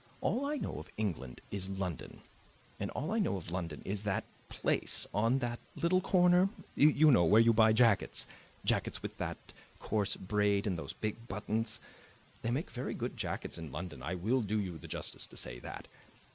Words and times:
All 0.19 0.45
I 0.47 0.57
know 0.57 0.79
of 0.79 0.89
England 0.97 1.41
is 1.51 1.69
London, 1.69 2.21
and 2.79 2.89
all 2.89 3.11
I 3.11 3.19
know 3.19 3.37
of 3.37 3.51
London 3.51 3.83
is 3.85 4.01
that 4.03 4.23
place 4.49 5.05
on 5.13 5.37
that 5.37 5.59
little 5.75 6.01
corner, 6.01 6.49
you 6.73 7.11
know, 7.11 7.23
where 7.25 7.39
you 7.39 7.53
buy 7.53 7.71
jackets 7.71 8.25
jackets 8.65 9.03
with 9.03 9.15
that 9.19 9.37
coarse 9.77 10.15
braid 10.15 10.65
and 10.65 10.75
those 10.75 10.93
big 10.93 11.27
buttons. 11.27 11.79
They 12.41 12.49
make 12.49 12.71
very 12.71 12.95
good 12.95 13.15
jackets 13.15 13.59
in 13.59 13.71
London, 13.71 14.01
I 14.01 14.15
will 14.15 14.41
do 14.41 14.59
you 14.59 14.79
the 14.79 14.87
justice 14.87 15.27
to 15.27 15.37
say 15.37 15.59
that. 15.59 15.87